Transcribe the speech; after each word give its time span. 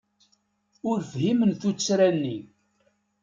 Ur 0.89 0.97
fhimen 1.11 1.51
tuttra-nni. 1.61 2.37